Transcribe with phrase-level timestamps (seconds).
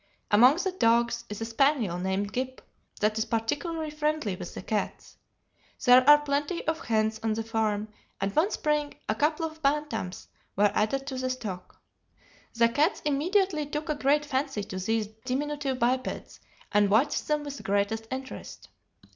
[0.31, 2.57] Among the dogs is a spaniel named Gyp
[3.01, 5.15] that is particularly friendly with the cats.
[5.85, 7.87] There are plenty of hens on the farm,
[8.19, 11.79] and one spring a couple of bantams were added to the stock.
[12.55, 16.39] The cats immediately took a great fancy to these diminutive bipeds,
[16.71, 18.69] and watched them with the greatest interest.